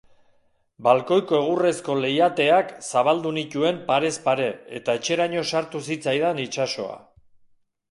[0.85, 4.49] Balkoiko egurrezko leihateak zabaldu nituen parez pare
[4.81, 7.01] eta etxeraino sartu zitzaidan itsasoa.